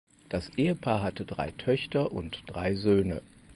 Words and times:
Das 0.29 0.49
Ehepaar 0.57 1.03
hatte 1.03 1.25
drei 1.25 1.51
Töchter 1.51 2.11
und 2.11 2.41
drei 2.47 2.73
Söhne. 2.73 3.21